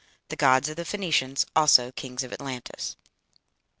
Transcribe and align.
THE 0.29 0.35
GODS 0.35 0.67
OF 0.69 0.77
THE 0.77 0.83
PHOENICIANS 0.85 1.45
ALSO 1.55 1.91
KINGS 1.91 2.23
OF 2.23 2.31
ATLANTIS. 2.31 2.95